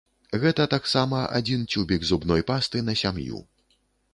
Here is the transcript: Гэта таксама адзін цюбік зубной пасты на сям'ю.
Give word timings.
Гэта 0.43 0.63
таксама 0.73 1.19
адзін 1.39 1.67
цюбік 1.73 2.07
зубной 2.13 2.45
пасты 2.51 2.83
на 2.89 2.97
сям'ю. 3.05 3.45